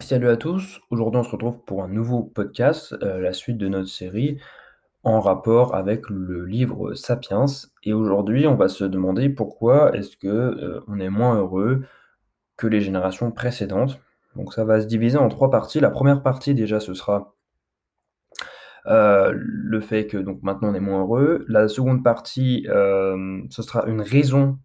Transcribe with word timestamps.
Salut 0.00 0.28
à 0.28 0.36
tous, 0.36 0.80
aujourd'hui 0.90 1.20
on 1.20 1.22
se 1.22 1.30
retrouve 1.30 1.60
pour 1.66 1.84
un 1.84 1.88
nouveau 1.88 2.24
podcast, 2.24 2.96
heu, 3.00 3.20
la 3.20 3.32
suite 3.32 3.58
de 3.58 3.68
notre 3.68 3.88
série 3.88 4.38
en 5.04 5.20
rapport 5.20 5.76
avec 5.76 6.10
le 6.10 6.44
livre 6.44 6.94
Sapiens 6.94 7.44
et 7.84 7.92
aujourd'hui 7.92 8.48
on 8.48 8.56
va 8.56 8.68
se 8.68 8.82
demander 8.82 9.28
pourquoi 9.28 9.94
est-ce 9.96 10.16
que, 10.16 10.26
heu, 10.26 10.82
on 10.88 10.98
est 10.98 11.10
moins 11.10 11.36
heureux 11.36 11.84
que 12.56 12.66
les 12.66 12.80
générations 12.80 13.30
précédentes. 13.30 14.00
Donc 14.34 14.52
ça 14.52 14.64
va 14.64 14.80
se 14.80 14.86
diviser 14.86 15.16
en 15.16 15.28
3 15.28 15.50
parties. 15.50 15.78
La 15.78 15.90
première 15.90 16.24
partie 16.24 16.54
déjà 16.54 16.80
ce 16.80 16.92
sera 16.92 17.36
heu, 18.86 19.30
le 19.32 19.80
fait 19.80 20.08
que 20.08 20.18
donc 20.18 20.42
maintenant 20.42 20.70
on 20.70 20.74
est 20.74 20.80
moins 20.80 21.02
heureux. 21.02 21.44
La 21.48 21.68
seconde 21.68 22.02
partie, 22.02 22.66
ce 22.66 23.62
sera 23.62 23.86
une 23.86 24.00
raison, 24.00 24.58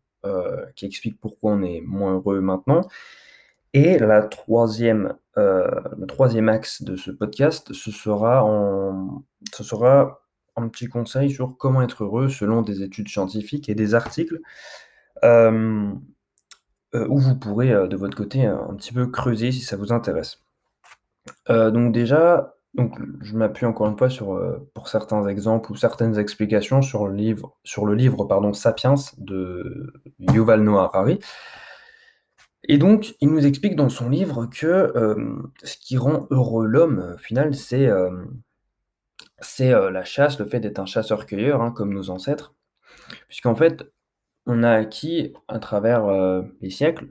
qui 0.75 0.88
explique 0.88 1.20
pourquoi 1.21 1.52
on 1.52 1.61
est 1.61 1.82
moins 1.82 2.14
heureux 2.14 2.41
maintenant 2.41 2.82
et 3.73 3.99
heu, 3.99 4.09
le 5.97 6.05
troisième 6.07 6.49
axe 6.49 6.82
de 6.82 6.96
ce 6.96 7.11
podcast, 7.11 7.73
ce 7.73 7.91
sera 7.91 8.41
un 10.55 10.68
petit 10.68 10.87
conseil 10.87 11.32
sur 11.32 11.57
comment 11.57 11.82
être 11.82 12.04
heureux 12.04 12.29
selon 12.29 12.61
des 12.61 12.82
études 12.83 13.07
scientifiques 13.07 13.69
et 13.69 13.75
des 13.75 13.96
articles, 13.96 14.39
hem, 15.21 16.01
heu, 16.96 17.07
où 17.10 17.18
vous 17.18 17.36
pourrez, 17.36 17.69
de 17.87 17.96
votre 17.96 18.18
côté, 18.18 18.46
un 18.46 18.75
petit 18.75 18.93
peu 18.93 19.07
creuser 19.07 19.51
si 19.51 19.61
ça 19.61 19.77
vous 19.77 19.93
intéresse. 19.93 20.41
Donc 21.47 21.93
déjà, 21.93 22.55
je 22.75 23.36
m'appuie 23.36 23.65
encore 23.65 23.88
une 23.88 23.97
fois 23.97 24.10
sur, 24.10 24.39
pour 24.74 24.89
certains 24.89 25.27
exemples 25.27 25.71
ou 25.71 25.75
certaines 25.75 26.18
explications 26.18 26.82
sur 26.82 27.07
le 27.07 27.15
livre 27.15 27.57
sur 27.63 27.86
le 27.86 27.96
livre, 27.96 28.25
pardon, 28.25 28.54
Sapiens 28.54 28.96
de 29.18 29.93
Yuval 30.19 30.61
Noah 30.63 30.86
Harari. 30.93 31.19
Et 32.63 32.77
donc, 32.77 33.16
il 33.22 33.30
nous 33.30 33.45
explique 33.45 33.75
dans 33.75 33.89
son 33.89 34.09
livre 34.09 34.45
que, 34.47 34.91
hem, 34.95 35.52
ce 35.63 35.77
qui 35.77 35.97
rend 35.97 36.27
heureux 36.30 36.66
l'homme, 36.66 37.13
au 37.16 37.17
final, 37.17 37.55
c'est, 37.55 37.88
heu, 37.88 38.30
la 39.89 40.03
chasse, 40.03 40.39
le 40.39 40.45
fait 40.45 40.59
d'être 40.59 40.79
un 40.79 40.85
chasseur-cueilleur, 40.85 41.61
hein, 41.61 41.71
comme 41.71 41.93
nos 41.93 42.09
ancêtres. 42.09 42.53
Puisqu'en 43.27 43.55
fait, 43.55 43.91
on 44.45 44.63
a 44.63 44.71
acquis 44.71 45.33
à 45.47 45.59
travers, 45.59 46.05
les 46.61 46.69
siècles, 46.69 47.07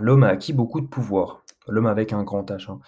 l'homme 0.00 0.24
a 0.24 0.28
acquis 0.28 0.52
beaucoup 0.52 0.80
de 0.80 0.86
pouvoir. 0.86 1.44
L'homme 1.68 1.86
avec 1.86 2.12
un 2.12 2.22
grand 2.22 2.48
H, 2.50 2.70
hein. 2.70 2.80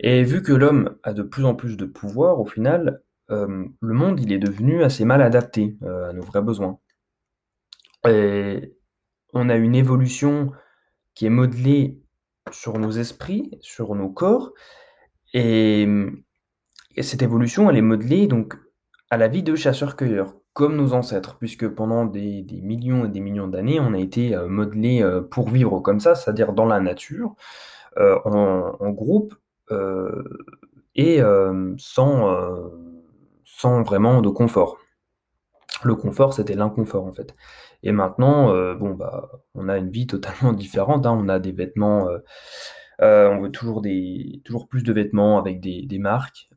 Et 0.00 0.22
vu 0.22 0.42
que 0.42 0.52
l'homme 0.52 0.96
a 1.02 1.12
de 1.12 1.22
plus 1.22 1.44
en 1.44 1.54
plus 1.54 1.76
de 1.76 1.84
pouvoir, 1.84 2.40
au 2.40 2.46
final, 2.46 3.02
le 3.28 3.72
monde, 3.80 4.20
il 4.20 4.32
est 4.32 4.38
devenu 4.38 4.82
assez 4.82 5.04
mal 5.04 5.22
adapté, 5.22 5.76
à 5.82 6.12
nos 6.12 6.22
vrais 6.22 6.42
besoins. 6.42 6.78
Et 8.08 8.76
on 9.32 9.48
a 9.48 9.56
une 9.56 9.74
évolution 9.74 10.52
qui 11.14 11.26
est 11.26 11.30
modelée 11.30 11.98
sur 12.52 12.78
nos 12.78 12.90
esprits, 12.92 13.50
sur 13.62 13.94
nos 13.94 14.08
corps 14.10 14.52
et 15.34 15.88
et 16.96 17.02
cette 17.04 17.22
évolution, 17.22 17.70
elle 17.70 17.78
est 17.78 17.82
modelée 17.82 18.26
donc 18.28 18.54
à 19.10 19.16
la 19.18 19.28
vie 19.28 19.42
de 19.42 19.54
chasseurs-cueilleurs, 19.56 20.34
comme 20.54 20.76
nos 20.76 20.94
ancêtres, 20.94 21.36
puisque 21.38 21.68
pendant 21.68 22.04
des 22.06 22.44
millions 22.62 23.06
et 23.06 23.08
des 23.08 23.20
millions 23.20 23.48
d'années, 23.48 23.80
on 23.80 23.94
a 23.94 23.98
été, 23.98 24.34
heu, 24.36 24.46
modelés, 24.46 25.02
heu, 25.02 25.26
pour 25.28 25.50
vivre 25.50 25.80
comme 25.80 26.00
ça, 26.00 26.14
c'est-à-dire 26.14 26.52
dans 26.54 26.66
la 26.66 26.80
nature, 26.80 27.34
heu, 27.98 28.16
en 28.26 28.90
groupe, 28.90 29.34
et 30.96 31.20
sans 33.46 33.82
vraiment 33.82 34.22
de 34.22 34.28
confort. 34.28 34.78
Le 35.84 35.94
confort, 35.96 36.34
c'était 36.34 36.54
l'inconfort, 36.54 37.06
en 37.06 37.12
fait. 37.12 37.34
Et 37.82 37.92
maintenant, 37.92 38.52
heu, 38.54 38.74
bon, 38.76 38.90
bah, 38.94 39.30
on 39.54 39.68
a 39.68 39.78
une 39.78 39.90
vie 39.90 40.06
totalement 40.06 40.52
différente, 40.54 41.06
hein. 41.06 41.18
On 41.18 41.28
a 41.28 41.38
des 41.38 41.52
vêtements, 41.52 42.08
heu 42.10 42.24
heu, 43.02 43.28
on 43.30 43.40
veut 43.42 43.50
toujours 43.50 43.82
des 43.82 44.42
toujours 44.44 44.68
plus 44.68 44.82
de 44.84 44.92
vêtements 44.92 45.38
avec 45.38 45.60
des 45.60 45.82
des 45.86 45.98
marques. 45.98 46.48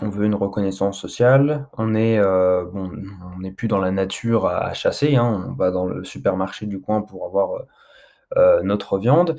On 0.00 0.10
veut 0.10 0.26
une 0.26 0.34
reconnaissance 0.36 1.00
sociale. 1.00 1.66
On 1.76 1.94
est, 1.94 2.20
bon, 2.20 2.92
on 3.36 3.40
n'est 3.40 3.50
plus 3.52 3.66
dans 3.68 3.78
la 3.80 3.90
nature 3.90 4.46
à 4.46 4.72
chasser, 4.74 5.16
hein. 5.16 5.44
On 5.48 5.54
va 5.54 5.70
dans 5.72 5.86
le 5.86 6.04
supermarché 6.04 6.66
du 6.66 6.80
coin 6.80 7.02
pour 7.02 7.26
avoir, 7.26 7.62
notre 8.62 8.98
viande. 8.98 9.36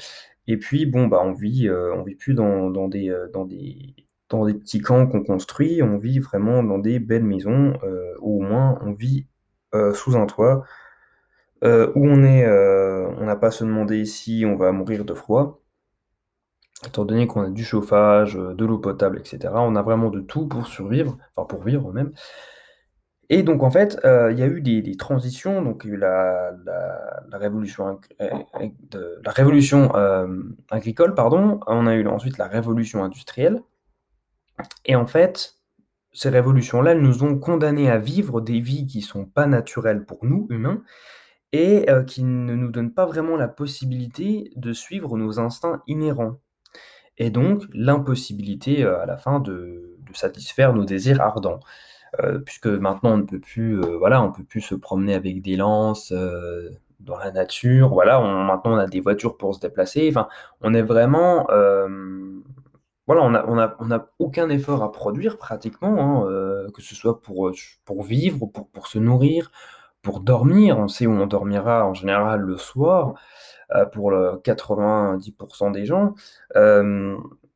Et 0.47 0.57
puis, 0.57 0.85
bon, 0.85 1.07
bah, 1.07 1.21
on 1.23 1.33
vit, 1.33 1.69
on 1.69 2.03
vit 2.03 2.15
plus 2.15 2.33
dans 2.33 2.69
des, 2.87 3.15
dans 3.33 3.45
des 3.45 3.95
dans 4.29 4.45
des 4.45 4.53
petits 4.53 4.81
camps 4.81 5.07
qu'on 5.07 5.23
construit. 5.23 5.81
On 5.83 5.97
vit 5.97 6.19
vraiment 6.19 6.63
dans 6.63 6.79
des 6.79 6.99
belles 6.99 7.23
maisons, 7.23 7.73
au 8.21 8.39
moins 8.41 8.79
on 8.83 8.93
vit, 8.93 9.27
heu, 9.73 9.93
sous 9.93 10.15
un 10.15 10.25
toit, 10.25 10.63
heu, 11.63 11.91
où 11.95 12.07
on 12.07 12.23
est, 12.23 12.45
heu, 12.45 13.07
on 13.17 13.25
n'a 13.25 13.35
pas 13.35 13.47
à 13.47 13.51
se 13.51 13.63
demander 13.63 14.05
si 14.05 14.45
on 14.47 14.55
va 14.55 14.71
mourir 14.71 15.05
de 15.05 15.13
froid. 15.13 15.61
Étant 16.85 17.03
donné 17.05 17.27
qu'on 17.27 17.41
a 17.41 17.49
du 17.49 17.63
chauffage, 17.63 18.35
de 18.35 18.65
l'eau 18.65 18.77
potable 18.77 19.19
et 19.19 19.25
cetera, 19.25 19.61
on 19.61 19.75
a 19.75 19.81
vraiment 19.81 20.09
de 20.09 20.21
tout 20.21 20.47
pour 20.47 20.67
survivre, 20.67 21.17
enfin 21.35 21.45
pour 21.45 21.61
vivre 21.61 21.91
même. 21.91 22.13
Et 23.29 23.43
donc 23.43 23.61
en 23.61 23.69
fait, 23.69 23.99
il 24.03 24.39
y 24.39 24.41
a 24.41 24.47
eu 24.47 24.61
des 24.61 24.95
transitions, 24.95 25.61
donc 25.61 25.81
il 25.83 25.89
y 25.89 25.91
a 25.91 25.95
eu 25.95 25.99
la 25.99 27.37
révolution 27.37 27.99
la 28.19 29.31
révolution, 29.31 29.91
agricole, 30.71 31.13
pardon. 31.13 31.59
On 31.67 31.85
a 31.85 31.95
eu 31.95 32.07
ensuite 32.07 32.37
la 32.37 32.47
révolution 32.47 33.03
industrielle 33.03 33.61
et 34.85 34.95
en 34.95 35.05
fait, 35.05 35.58
ces 36.19 36.29
révolutions-là, 36.29 36.91
elles 36.91 37.01
nous 37.01 37.23
ont 37.23 37.37
condamnés 37.39 37.89
à 37.89 37.97
vivre 37.97 38.41
des 38.41 38.59
vies 38.59 38.85
qui 38.85 39.01
sont 39.01 39.25
pas 39.25 39.47
naturelles 39.47 40.05
pour 40.05 40.25
nous, 40.25 40.47
humains 40.49 40.81
et 41.53 41.89
heu, 41.89 42.03
qui 42.03 42.23
ne 42.23 42.55
nous 42.55 42.71
donnent 42.71 42.93
pas 42.93 43.05
vraiment 43.05 43.37
la 43.37 43.47
possibilité 43.47 44.51
de 44.55 44.73
suivre 44.73 45.17
nos 45.17 45.39
instincts 45.39 45.81
inhérents 45.87 46.39
et 47.17 47.31
donc 47.31 47.63
l'impossibilité, 47.73 48.83
heu, 48.83 48.97
à 48.99 49.05
la 49.07 49.17
fin 49.17 49.39
de 49.41 49.97
satisfaire 50.13 50.73
nos 50.73 50.85
désirs 50.85 51.21
ardents. 51.21 51.59
Heu, 52.23 52.43
puisque 52.45 52.67
maintenant 52.67 53.13
on 53.13 53.17
ne 53.19 53.23
peut 53.23 53.39
plus, 53.41 53.81
voilà, 53.99 54.23
on 54.23 54.31
peut 54.31 54.43
plus 54.45 54.61
se 54.61 54.75
promener 54.75 55.15
avec 55.15 55.41
des 55.43 55.57
lances, 55.57 56.13
dans 57.01 57.17
la 57.17 57.31
nature, 57.31 57.89
voilà, 57.89 58.19
maintenant 58.21 58.73
on 58.75 58.77
a 58.77 58.87
des 58.87 58.99
voitures 59.01 59.37
pour 59.37 59.55
se 59.55 59.59
déplacer, 59.61 60.09
enfin, 60.09 60.27
on 60.61 60.73
est 60.73 60.81
vraiment, 60.83 61.47
voilà, 63.09 63.23
on 63.23 63.35
a 63.35 63.45
on 63.49 63.59
a 63.59 63.75
on 63.81 63.91
a 63.91 64.07
aucun 64.19 64.49
effort 64.51 64.83
à 64.83 64.93
produire 64.93 65.37
pratiquement, 65.39 65.99
hein, 66.25 66.29
heu, 66.31 66.69
que 66.75 66.81
ce 66.83 66.95
soit 66.95 67.21
pour, 67.21 67.49
heu, 67.49 67.53
pour 67.85 68.03
vivre, 68.03 68.47
pour 68.47 68.69
pour 68.69 68.87
se 68.87 68.99
nourrir, 68.99 69.51
pour 70.03 70.21
dormir. 70.21 70.79
On 70.79 70.87
sait 70.89 71.07
où 71.07 71.11
on 71.13 71.27
dormira 71.27 71.85
en 71.87 71.93
général 71.95 72.41
le 72.41 72.57
soir, 72.57 73.15
heu, 73.75 73.85
pour 73.93 74.11
le 74.11 74.37
90% 74.43 75.71
des 75.71 75.85
gens. 75.85 76.15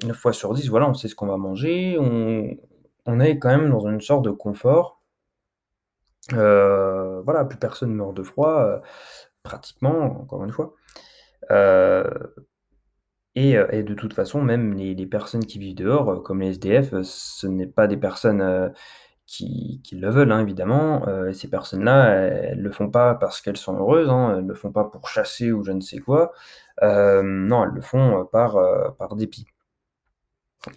9 0.04 0.18
fois 0.18 0.34
sur 0.34 0.54
10, 0.54 0.70
voilà, 0.70 0.90
on 0.90 0.94
sait 0.94 1.08
ce 1.08 1.16
qu'on 1.16 1.28
va 1.28 1.38
manger, 1.38 1.98
on 2.00 2.58
on 3.06 3.20
est 3.20 3.38
quand 3.40 3.50
même 3.50 3.70
dans 3.70 3.88
une 3.88 4.02
sorte 4.02 4.24
de 4.26 4.32
confort. 4.32 5.02
Voilà, 6.32 7.46
plus 7.46 7.58
personne 7.58 7.94
meurt 7.94 8.14
de 8.16 8.24
froid, 8.24 8.82
pratiquement, 9.44 10.22
encore 10.22 10.44
une 10.44 10.52
fois. 10.52 10.74
Heu 13.36 13.68
et 13.72 13.84
de 13.84 13.94
toute 13.96 14.14
façon, 14.14 14.42
même 14.42 14.74
les 14.76 15.06
personnes 15.08 15.46
qui 15.46 15.60
vivent 15.60 15.76
dehors, 15.76 16.12
heu, 16.12 16.20
comme 16.20 16.42
les 16.42 16.50
SDF, 16.52 16.94
heu, 16.94 17.02
ce 17.04 17.48
n'est 17.48 17.68
pas 17.68 17.88
des 17.88 17.98
personnes, 17.98 18.72
qui 19.26 19.82
le 19.94 20.10
veulent, 20.10 20.32
hein, 20.32 20.42
évidemment. 20.42 21.06
Ces 21.34 21.50
personnes-là, 21.50 22.10
elles 22.14 22.62
le 22.62 22.72
font 22.72 22.90
pas 22.90 23.16
parce 23.16 23.42
qu'elles 23.42 23.58
sont 23.58 23.78
heureuses, 23.78 24.10
hein, 24.10 24.36
elles 24.38 24.46
le 24.46 24.54
font 24.54 24.72
pas 24.72 24.84
pour 24.86 25.08
chasser 25.10 25.52
ou 25.52 25.64
je 25.64 25.72
ne 25.72 25.82
sais 25.82 26.00
quoi. 26.00 26.32
Non, 26.82 27.64
elles 27.64 27.72
le 27.74 27.82
font, 27.82 28.26
par, 28.32 28.58
par 28.98 29.16
dépit. 29.16 29.48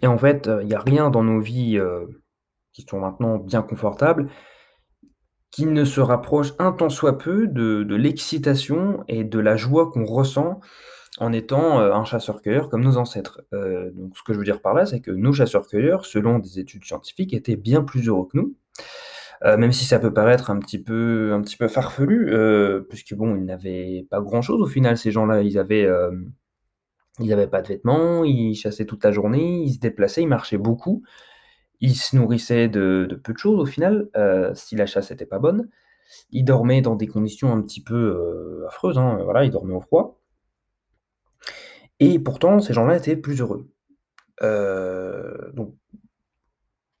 Et 0.01 0.07
en 0.07 0.17
fait, 0.17 0.49
il 0.61 0.67
y 0.67 0.73
a 0.73 0.79
rien 0.79 1.09
dans 1.09 1.23
nos 1.23 1.39
vies, 1.39 1.79
qui 2.73 2.83
sont 2.89 2.99
maintenant 2.99 3.37
bien 3.37 3.61
confortables, 3.61 4.29
qui 5.51 5.65
ne 5.65 5.85
se 5.85 6.01
rapproche 6.01 6.53
un 6.59 6.71
tant 6.71 6.89
soit 6.89 7.17
peu 7.17 7.47
de 7.47 7.95
l'excitation 7.95 9.03
et 9.07 9.23
de 9.23 9.39
la 9.39 9.55
joie 9.57 9.91
qu'on 9.91 10.05
ressent 10.05 10.59
en 11.19 11.33
étant, 11.33 11.79
heu, 11.81 11.93
un 11.93 12.03
chasseur-cueilleur 12.05 12.69
comme 12.69 12.83
nos 12.83 12.97
ancêtres. 12.97 13.41
Heu, 13.53 13.91
donc 13.95 14.17
ce 14.17 14.23
que 14.23 14.33
je 14.33 14.37
veux 14.39 14.45
dire 14.45 14.61
par 14.61 14.73
là, 14.73 14.85
c'est 14.85 14.99
que 15.01 15.11
nos 15.11 15.33
chasseurs-cueilleurs, 15.33 16.05
selon 16.05 16.39
des 16.39 16.59
études 16.59 16.85
scientifiques, 16.85 17.33
étaient 17.33 17.55
bien 17.55 17.83
plus 17.83 18.07
heureux 18.07 18.27
que 18.31 18.37
nous. 18.37 18.55
Heu, 19.45 19.57
même 19.57 19.71
si 19.73 19.85
ça 19.85 19.99
peut 19.99 20.13
paraître 20.13 20.51
un 20.51 20.59
petit 20.59 20.81
peu 20.81 21.31
un 21.33 21.41
petit 21.41 21.57
peu 21.57 21.67
farfelu, 21.67 22.31
puisque 22.89 23.15
bon, 23.15 23.35
ils 23.35 23.45
n'avaient 23.45 24.07
pas 24.09 24.21
grand-chose 24.21 24.61
au 24.61 24.67
final 24.67 24.97
ces 24.97 25.11
gens-là. 25.11 25.41
Ils 25.43 25.59
avaient, 25.59 25.87
ils 27.19 27.33
avaient 27.33 27.47
pas 27.47 27.61
de 27.61 27.67
vêtements, 27.67 28.23
ils 28.23 28.55
chassaient 28.55 28.85
toute 28.85 29.03
la 29.03 29.11
journée, 29.11 29.63
ils 29.63 29.73
se 29.73 29.79
déplaçaient, 29.79 30.21
ils 30.21 30.27
marchaient 30.27 30.57
beaucoup. 30.57 31.03
Ils 31.81 31.95
se 31.95 32.15
nourrissaient 32.15 32.69
de 32.69 33.19
peu 33.23 33.33
de 33.33 33.37
choses 33.39 33.59
au 33.59 33.65
final, 33.65 34.09
si 34.55 34.75
la 34.75 34.85
chasse 34.85 35.11
était 35.11 35.25
pas 35.25 35.39
bonne. 35.39 35.69
Ils 36.31 36.45
dormaient 36.45 36.81
dans 36.81 36.95
des 36.95 37.07
conditions 37.07 37.53
un 37.53 37.61
petit 37.61 37.81
peu, 37.83 38.65
affreuses, 38.67 38.97
hein, 38.99 39.19
voilà, 39.23 39.45
ils 39.45 39.51
dormaient 39.51 39.75
au 39.75 39.81
froid 39.81 40.16
et 41.99 42.19
pourtant 42.19 42.59
ces 42.59 42.73
gens-là 42.73 42.97
étaient 42.97 43.15
plus 43.17 43.41
heureux. 43.41 43.69
Heu, 44.43 45.51
donc 45.53 45.75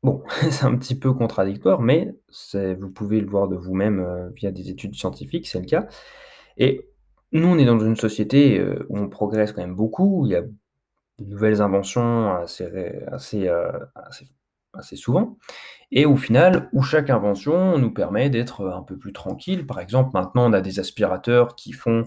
bon, 0.03 0.23
c'est 0.51 0.65
un 0.65 0.75
petit 0.77 0.95
peu 0.95 1.13
contradictoire, 1.13 1.81
mais 1.81 2.15
vous 2.79 2.91
pouvez 2.91 3.19
le 3.21 3.27
voir 3.27 3.47
de 3.47 3.55
vous-même, 3.55 3.99
heu, 3.99 4.33
via 4.35 4.51
des 4.51 4.69
études 4.69 4.95
scientifiques, 4.95 5.47
c'est 5.47 5.59
le 5.59 5.65
cas 5.65 5.87
et 6.57 6.87
nous, 7.33 7.47
on 7.49 7.57
est 7.57 7.65
dans 7.65 7.79
une 7.79 7.97
société, 7.97 8.59
heu, 8.59 8.85
où 8.89 8.97
on 8.97 9.09
progresse 9.09 9.51
quand 9.51 9.61
même 9.61 9.75
beaucoup, 9.75 10.21
où 10.21 10.25
il 10.25 10.31
y 10.31 10.35
a 10.35 10.41
de 10.41 11.25
nouvelles 11.25 11.61
inventions 11.61 12.33
assez 12.35 12.65
assez, 13.11 13.49
assez 13.95 14.27
assez 14.73 14.95
souvent 14.95 15.37
et 15.91 16.05
au 16.05 16.17
final, 16.17 16.69
où 16.73 16.83
chaque 16.83 17.09
invention 17.09 17.77
nous 17.77 17.91
permet 17.91 18.29
d'être, 18.29 18.67
un 18.69 18.83
peu 18.83 18.97
plus 18.97 19.13
tranquille. 19.13 19.65
Par 19.65 19.79
exemple, 19.79 20.11
maintenant, 20.13 20.49
on 20.49 20.53
a 20.53 20.61
des 20.61 20.79
aspirateurs 20.79 21.55
qui 21.55 21.71
font, 21.73 22.03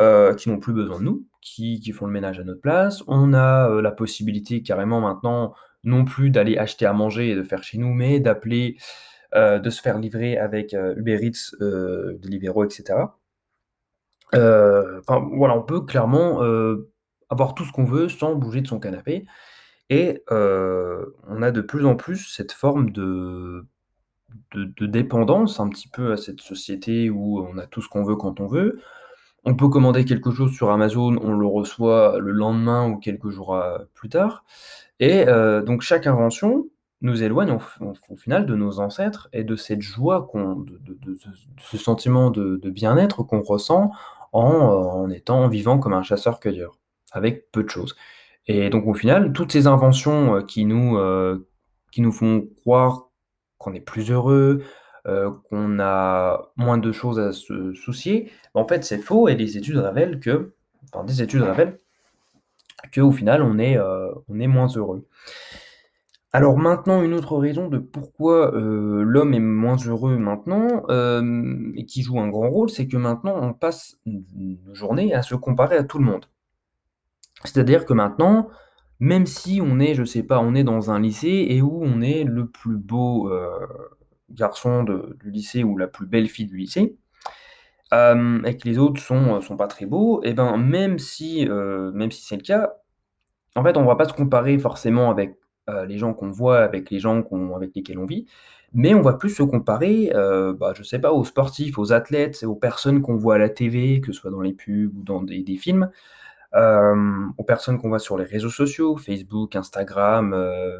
heu, 0.00 0.34
qui 0.36 0.48
n'ont 0.50 0.58
plus 0.60 0.72
besoin 0.74 0.98
de 1.00 1.04
nous, 1.04 1.26
qui 1.42 1.80
qui 1.80 1.92
font 1.92 2.06
le 2.06 2.12
ménage 2.12 2.40
à 2.40 2.44
notre 2.44 2.60
place. 2.60 3.02
On 3.08 3.34
a, 3.34 3.68
heu, 3.70 3.80
la 3.80 3.92
possibilité 3.92 4.62
carrément 4.62 5.00
maintenant, 5.00 5.54
non 5.84 6.04
plus 6.04 6.30
d'aller 6.30 6.58
acheter 6.58 6.86
à 6.86 6.92
manger 6.92 7.30
et 7.30 7.34
de 7.36 7.42
faire 7.44 7.62
chez 7.62 7.78
nous, 7.78 7.92
mais 7.94 8.20
d'appeler, 8.20 8.76
heu, 9.36 9.60
de 9.60 9.70
se 9.70 9.82
faire 9.82 9.98
livrer 9.98 10.38
avec, 10.38 10.74
Uber 10.74 11.20
Eats, 11.26 11.56
Deliveroo 11.60 12.64
et 12.66 12.70
cetera. 12.70 13.18
Heu, 14.34 14.98
enfin 15.00 15.28
voilà, 15.36 15.56
on 15.56 15.62
peut 15.62 15.80
clairement, 15.82 16.40
avoir 17.30 17.54
tout 17.54 17.64
ce 17.64 17.72
qu'on 17.72 17.84
veut 17.84 18.08
sans 18.08 18.34
bouger 18.34 18.60
de 18.60 18.66
son 18.68 18.80
canapé 18.80 19.24
et 19.90 20.22
on 20.30 21.42
a 21.42 21.50
de 21.52 21.60
plus 21.60 21.86
en 21.86 21.96
plus 21.96 22.26
cette 22.34 22.52
forme 22.52 22.90
de 22.90 23.66
de 24.54 24.86
dépendance 24.86 25.60
un 25.60 25.68
petit 25.68 25.88
peu 25.88 26.12
à 26.12 26.16
cette 26.18 26.40
société 26.40 27.10
où 27.10 27.40
on 27.40 27.58
a 27.58 27.66
tout 27.66 27.82
ce 27.82 27.88
qu'on 27.88 28.04
veut 28.04 28.16
quand 28.16 28.40
on 28.40 28.46
veut. 28.48 28.80
On 29.46 29.54
peut 29.54 29.68
commander 29.68 30.04
quelque 30.04 30.32
chose 30.32 30.52
sur 30.52 30.70
Amazon, 30.72 31.16
on 31.22 31.32
le 31.32 31.46
reçoit 31.46 32.18
le 32.18 32.32
lendemain 32.32 32.88
ou 32.90 32.98
quelques 32.98 33.30
jours, 33.30 33.54
heu, 33.54 33.88
plus 33.94 34.08
tard. 34.08 34.44
Et 35.00 35.24
heu, 35.28 35.62
donc 35.62 35.82
chaque 35.82 36.06
invention 36.08 36.66
nous 37.00 37.22
éloigne 37.22 37.56
au 38.10 38.16
final 38.16 38.46
de 38.46 38.56
nos 38.56 38.80
ancêtres 38.80 39.28
et 39.32 39.44
de 39.44 39.54
cette 39.54 39.82
joie 39.82 40.26
qu'on 40.26 40.56
de 40.56 40.78
ce 41.60 41.76
sentiment 41.78 42.30
de 42.30 42.70
bien-être 42.70 43.22
qu'on 43.22 43.42
ressent 43.42 43.92
en, 44.32 44.52
heu, 44.52 44.56
en 44.58 45.10
étant 45.10 45.48
vivant 45.48 45.78
comme 45.78 45.92
un 45.92 46.02
chasseur-cueilleur, 46.02 46.78
avec 47.12 47.52
peu 47.52 47.62
de 47.62 47.70
choses. 47.70 47.94
Et 48.48 48.68
donc 48.70 48.86
au 48.88 48.94
final, 48.94 49.32
toutes 49.32 49.52
ces 49.52 49.68
inventions, 49.68 50.42
qui 50.42 50.64
nous, 50.64 50.98
qui 51.92 52.02
nous 52.02 52.12
font 52.12 52.48
croire 52.62 53.10
qu'on 53.58 53.74
est 53.74 53.80
plus 53.80 54.10
heureux, 54.10 54.62
heu, 55.06 55.30
qu'on 55.48 55.78
a 55.80 56.52
moins 56.56 56.78
de 56.78 56.92
choses 56.92 57.18
à 57.18 57.32
se 57.32 57.72
soucier, 57.74 58.30
en 58.54 58.64
fait, 58.66 58.84
c'est 58.84 58.98
faux 58.98 59.28
et 59.28 59.34
les 59.34 59.56
études 59.56 59.78
révèlent 59.78 60.20
que 60.20 60.52
enfin 60.92 61.04
des 61.04 61.22
études 61.22 61.42
révèlent 61.42 61.78
qu'au 62.94 63.10
final 63.12 63.42
on 63.42 63.58
est, 63.58 63.76
heu, 63.78 64.10
on 64.28 64.38
est 64.40 64.46
moins 64.46 64.68
heureux. 64.68 65.06
Alors 66.32 66.58
maintenant, 66.58 67.02
une 67.02 67.14
autre 67.14 67.38
raison 67.38 67.68
de 67.68 67.78
pourquoi, 67.78 68.54
heu, 68.54 69.02
l'homme 69.02 69.32
est 69.32 69.40
moins 69.40 69.76
heureux 69.76 70.18
maintenant, 70.18 70.82
et 71.74 71.86
qui 71.86 72.02
joue 72.02 72.20
un 72.20 72.28
grand 72.28 72.50
rôle, 72.50 72.68
c'est 72.68 72.86
que 72.88 72.98
maintenant 72.98 73.38
on 73.40 73.54
passe 73.54 73.98
n 74.06 74.22
nos 74.66 74.74
journées 74.74 75.14
à 75.14 75.22
se 75.22 75.34
comparer 75.34 75.76
à 75.76 75.84
tout 75.84 75.98
le 75.98 76.04
monde. 76.04 76.26
C'est-à-dire 77.44 77.86
que 77.86 77.94
maintenant, 77.94 78.48
même 79.00 79.24
si 79.24 79.60
on 79.62 79.78
est, 79.78 79.94
je 79.94 80.04
sais 80.04 80.22
pas, 80.22 80.40
on 80.40 80.54
est 80.54 80.64
dans 80.64 80.90
un 80.90 81.00
lycée 81.00 81.46
et 81.48 81.62
où 81.62 81.80
on 81.82 82.02
est 82.02 82.24
le 82.24 82.46
plus 82.46 82.76
beau, 82.76 83.30
garçon 84.30 84.84
de 84.84 85.16
du 85.22 85.30
lycée 85.30 85.64
ou 85.64 85.76
la 85.78 85.86
plus 85.88 86.06
belle 86.06 86.28
fille 86.28 86.46
du 86.46 86.56
lycée, 86.56 86.96
hem, 87.92 88.42
et 88.46 88.56
que 88.56 88.68
les 88.68 88.78
autres 88.78 89.00
sont, 89.00 89.36
heu, 89.36 89.40
sont 89.42 89.56
pas 89.56 89.68
très 89.68 89.86
beaux 89.86 90.22
et 90.24 90.34
ben, 90.34 90.56
même 90.58 90.98
si, 90.98 91.46
même 91.48 92.10
si 92.10 92.22
c'est 92.24 92.36
le 92.36 92.42
cas, 92.42 92.74
en 93.56 93.62
fait, 93.64 93.76
on 93.76 93.84
va 93.84 93.96
pas 93.96 94.06
se 94.06 94.12
comparer 94.14 94.58
forcément 94.58 95.10
avec, 95.10 95.36
heu, 95.70 95.84
les 95.86 95.98
gens 95.98 96.14
qu'on 96.14 96.30
voit, 96.30 96.58
avec 96.60 96.90
les 96.90 97.00
gens 97.00 97.22
avec 97.56 97.74
lesquels 97.74 97.98
on 97.98 98.06
vit, 98.06 98.26
mais 98.72 98.94
on 98.94 99.02
va 99.02 99.14
plus 99.14 99.30
se 99.30 99.42
comparer, 99.42 100.10
bah, 100.14 100.72
je 100.76 100.82
sais 100.82 100.98
pas, 101.00 101.12
aux 101.12 101.24
sportifs, 101.24 101.78
aux 101.78 101.92
athlètes, 101.92 102.44
aux 102.44 102.56
personnes 102.56 103.02
qu'on 103.02 103.16
voit 103.16 103.36
à 103.36 103.38
la 103.38 103.48
TV, 103.48 104.00
que 104.00 104.12
ce 104.12 104.20
soit 104.20 104.30
dans 104.30 104.42
les 104.42 104.52
pubs 104.54 104.96
ou 104.98 105.02
dans 105.02 105.22
des 105.22 105.42
des 105.42 105.56
films, 105.56 105.90
aux 106.54 107.44
personnes 107.44 107.78
qu'on 107.78 107.88
voit 107.88 107.98
sur 108.00 108.18
les 108.18 108.24
réseaux 108.24 108.50
sociaux, 108.50 108.96
Facebook, 108.96 109.56
Instagram, 109.56 110.36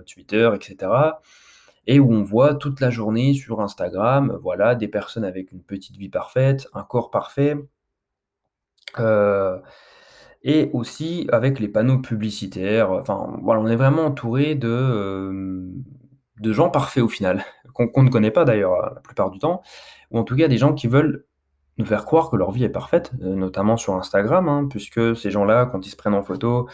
Twitter 0.06 0.50
et 0.54 0.64
cetera 0.64 1.22
et 1.86 2.00
où 2.00 2.12
on 2.12 2.22
voit 2.22 2.54
toute 2.54 2.80
la 2.80 2.90
journée 2.90 3.34
sur 3.34 3.60
Instagram, 3.60 4.38
voilà, 4.42 4.74
des 4.74 4.88
personnes 4.88 5.24
avec 5.24 5.52
une 5.52 5.62
petite 5.62 5.96
vie 5.96 6.08
parfaite, 6.08 6.68
un 6.74 6.82
corps 6.82 7.10
parfait, 7.10 7.56
heu 8.98 9.60
et 10.42 10.70
aussi 10.72 11.26
avec 11.32 11.58
les 11.58 11.68
panneaux 11.68 11.98
publicitaires, 11.98 12.92
enfin 12.92 13.36
voilà, 13.42 13.60
on 13.60 13.66
est 13.66 13.76
vraiment 13.76 14.04
entouré 14.06 14.54
de, 14.54 14.68
hem, 14.68 15.82
de 16.40 16.52
gens 16.52 16.70
parfaits 16.70 17.02
au 17.02 17.08
final, 17.08 17.44
qu'on 17.74 18.02
ne 18.04 18.10
connaît 18.10 18.30
pas 18.30 18.44
d'ailleurs, 18.44 18.74
heu, 18.74 18.94
la 18.94 19.00
plupart 19.00 19.30
du 19.30 19.40
temps. 19.40 19.62
Ou 20.12 20.18
en 20.18 20.24
tout 20.24 20.36
cas 20.36 20.48
des 20.48 20.58
gens 20.58 20.72
qui 20.74 20.86
veulent 20.86 21.26
nous 21.78 21.84
faire 21.84 22.04
croire 22.04 22.30
que 22.30 22.36
leur 22.36 22.52
vie 22.52 22.64
est 22.64 22.70
parfaite, 22.70 23.12
notamment 23.20 23.76
sur 23.76 23.94
Instagram, 23.96 24.48
hein, 24.48 24.68
puisque 24.70 25.16
ces 25.16 25.30
gens-là, 25.30 25.66
quand 25.66 25.84
ils 25.84 25.90
se 25.90 25.96
prennent 25.96 26.14
en 26.14 26.22
photo, 26.22 26.68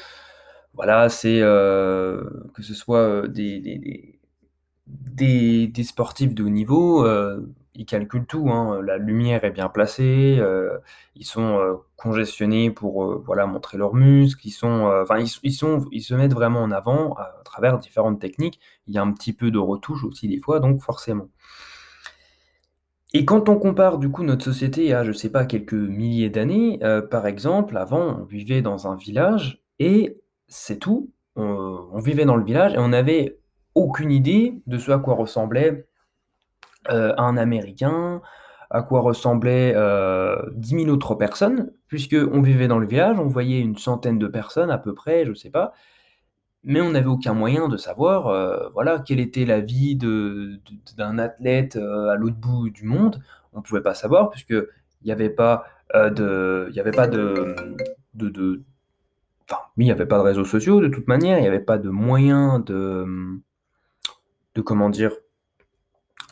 voilà, 0.74 1.08
c'est, 1.08 1.40
que 1.40 2.62
ce 2.62 2.74
soit, 2.74 3.26
des 3.28 4.20
des 5.14 5.72
sportifs 5.84 6.34
de 6.34 6.42
haut 6.44 6.48
niveau, 6.48 7.04
heu, 7.06 7.52
ils 7.74 7.86
calculent 7.86 8.26
tout, 8.26 8.50
hein, 8.50 8.80
la 8.82 8.98
lumière 8.98 9.44
est 9.44 9.50
bien 9.50 9.68
placée, 9.68 10.36
heu, 10.40 10.80
ils 11.16 11.24
sont, 11.24 11.58
heu, 11.58 11.76
congestionnés 11.96 12.70
pour, 12.70 13.22
voilà, 13.24 13.46
montrer 13.46 13.78
leurs 13.78 13.94
muscles, 13.94 14.46
ils 14.46 14.50
sont, 14.50 15.04
ils 15.18 15.26
ils 15.92 16.02
se 16.02 16.14
mettent 16.14 16.34
vraiment 16.34 16.60
en 16.62 16.70
avant 16.70 17.14
à 17.14 17.32
travers 17.44 17.78
différentes 17.78 18.20
techniques. 18.20 18.60
Il 18.86 18.94
y 18.94 18.98
a 18.98 19.02
un 19.02 19.12
petit 19.12 19.32
peu 19.32 19.50
de 19.50 19.58
retouche 19.58 20.04
aussi 20.04 20.28
des 20.28 20.38
fois, 20.38 20.60
donc 20.60 20.82
forcément. 20.82 21.28
Et 23.14 23.24
quand 23.24 23.48
on 23.48 23.58
compare 23.58 23.98
du 23.98 24.10
coup 24.10 24.22
notre 24.22 24.44
société 24.44 24.94
à, 24.94 25.04
je 25.04 25.12
sais 25.12 25.30
pas, 25.30 25.44
quelques 25.44 25.74
milliers 25.74 26.30
d'années, 26.30 26.80
par 27.10 27.26
exemple, 27.26 27.76
avant, 27.76 28.20
on 28.20 28.24
vivait 28.24 28.62
dans 28.62 28.86
un 28.86 28.96
village 28.96 29.62
et 29.78 30.18
c'est 30.48 30.78
tout. 30.78 31.10
On 31.36 32.00
vivait 32.00 32.24
dans 32.24 32.36
le 32.36 32.44
village 32.44 32.74
et 32.74 32.78
on 32.78 32.88
n'avait 32.88 33.38
aucune 33.74 34.10
idée 34.10 34.60
de 34.66 34.78
ce 34.78 34.90
à 34.90 34.98
quoi 34.98 35.14
ressemblait, 35.14 35.86
heu, 36.90 37.20
un 37.20 37.36
Américain, 37.36 38.22
à 38.70 38.82
quoi 38.82 39.00
ressemblaient, 39.00 39.74
heu, 39.76 40.52
10 40.54 40.84
000 40.84 40.88
autres 40.88 41.14
personnes, 41.14 41.72
puisqu'on 41.88 42.42
vivait 42.42 42.68
dans 42.68 42.78
le 42.78 42.86
village, 42.86 43.18
on 43.18 43.26
voyait 43.26 43.60
une 43.60 43.76
centaine 43.76 44.18
de 44.18 44.26
personnes 44.26 44.70
à 44.70 44.78
peu 44.78 44.94
près, 44.94 45.26
je 45.26 45.34
sais 45.34 45.50
pas, 45.50 45.72
mais 46.64 46.80
on 46.80 46.90
n'avait 46.90 47.06
aucun 47.06 47.34
moyen 47.34 47.68
de 47.68 47.76
savoir, 47.76 48.28
heu, 48.28 48.70
voilà, 48.72 49.00
quelle 49.00 49.20
était 49.20 49.44
la 49.44 49.60
vie 49.60 49.96
d'un 49.96 51.18
athlète, 51.18 51.76
à 51.76 52.14
l'autre 52.16 52.36
bout 52.36 52.70
du 52.70 52.84
monde. 52.84 53.22
On 53.52 53.62
pouvait 53.62 53.82
pas 53.82 53.94
savoir 53.94 54.30
puisqu'il 54.30 54.66
y 55.04 55.12
avait 55.12 55.30
pas, 55.30 55.64
de 55.94 56.68
il 56.70 56.80
avait 56.80 56.90
pas 56.90 57.06
de, 57.08 57.54
enfin, 59.44 59.60
oui, 59.76 59.84
il 59.84 59.88
y 59.88 59.90
avait 59.90 60.06
pas 60.06 60.18
de 60.18 60.22
réseaux 60.22 60.44
sociaux 60.44 60.80
de 60.80 60.88
toute 60.88 61.08
manière, 61.08 61.38
il 61.38 61.44
y 61.44 61.48
avait 61.48 61.60
pas 61.60 61.78
de 61.78 61.90
moyens 61.90 62.64
de, 62.64 63.04
de 64.54 64.60
comment 64.60 64.90
dire? 64.90 65.12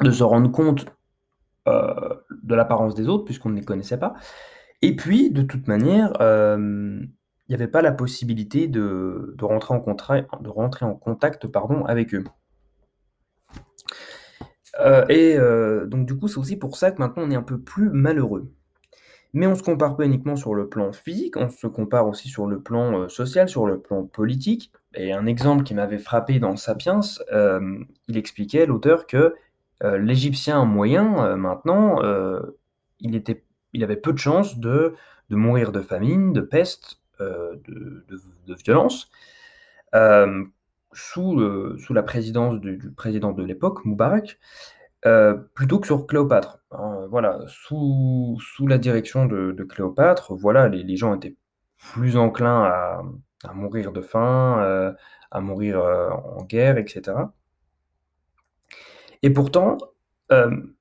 De 0.00 0.10
se 0.10 0.22
rendre 0.22 0.50
compte, 0.50 0.86
heu, 1.68 2.24
de 2.42 2.54
l'apparence 2.54 2.94
des 2.94 3.08
autres 3.08 3.24
puisqu'on 3.24 3.50
ne 3.50 3.56
les 3.56 3.64
connaissait 3.64 3.98
pas 3.98 4.14
et 4.82 4.96
puis 4.96 5.30
de 5.30 5.42
toute 5.42 5.68
manière, 5.68 6.18
hem, 6.20 7.10
il 7.48 7.52
y 7.52 7.54
avait 7.54 7.68
pas 7.68 7.82
la 7.82 7.92
possibilité 7.92 8.68
de 8.68 9.36
rentrer 9.42 9.74
en 9.74 9.80
contact, 9.80 11.46
avec 11.86 12.14
eux. 12.14 12.24
Heu 14.80 15.04
et 15.10 15.36
donc 15.88 16.06
du 16.06 16.16
coup, 16.16 16.28
c'est 16.28 16.38
aussi 16.38 16.56
pour 16.56 16.76
ça 16.76 16.92
que 16.92 16.98
maintenant 16.98 17.24
on 17.26 17.30
est 17.30 17.36
un 17.36 17.42
peu 17.42 17.60
plus 17.60 17.90
malheureux. 17.90 18.52
Mais 19.32 19.46
on 19.46 19.54
se 19.54 19.62
compare 19.62 19.96
pas 19.96 20.06
uniquement 20.06 20.36
sur 20.36 20.54
le 20.54 20.68
plan 20.68 20.92
physique, 20.92 21.36
on 21.36 21.48
se 21.48 21.66
compare 21.66 22.08
aussi 22.08 22.28
sur 22.28 22.46
le 22.46 22.60
plan, 22.60 23.08
social, 23.08 23.48
sur 23.48 23.66
le 23.66 23.80
plan 23.80 24.04
politique 24.04 24.72
et 24.94 25.12
un 25.12 25.26
exemple 25.26 25.64
qui 25.64 25.74
m'avait 25.74 25.98
frappé 25.98 26.38
dans 26.38 26.56
Sapiens, 26.56 27.00
hem, 27.30 27.86
il 28.08 28.16
expliquait 28.16 28.66
l'auteur 28.66 29.06
que, 29.06 29.34
heu, 29.84 29.96
l'Égyptien 29.96 30.64
moyen, 30.64 31.24
heu, 31.26 31.36
maintenant, 31.36 32.00
il 33.00 33.84
avait 33.84 33.96
peu 33.96 34.12
de 34.12 34.18
chances 34.18 34.58
de 34.58 34.94
mourir 35.30 35.72
de 35.72 35.80
famine, 35.80 36.32
de 36.32 36.40
peste, 36.40 37.00
de 37.18 38.04
violence, 38.64 39.10
sous, 40.92 41.36
la 41.90 42.02
présidence 42.02 42.60
du 42.60 42.90
président 42.96 43.32
de 43.32 43.44
l'époque, 43.44 43.84
Moubarak, 43.84 44.38
plutôt 45.54 45.78
que 45.78 45.86
sur 45.86 46.06
Cléopâtre, 46.06 46.58
hein, 46.72 47.06
voilà, 47.10 47.38
sous 47.46 48.38
la 48.66 48.78
direction 48.78 49.26
de 49.26 49.64
Cléopâtre, 49.64 50.34
voilà, 50.34 50.68
les 50.68 50.96
gens 50.96 51.14
étaient 51.14 51.36
plus 51.78 52.16
enclins 52.16 52.64
à 52.64 53.02
à 53.44 53.52
mourir 53.54 53.92
de 53.92 54.00
faim, 54.02 54.58
heu, 54.62 54.96
à 55.30 55.40
mourir, 55.40 55.78
heu, 55.80 56.10
en 56.12 56.44
guerre 56.44 56.78
et 56.78 56.86
cetera 56.88 57.32
et 59.22 59.30
pourtant, 59.30 59.78
hem, 60.30 60.72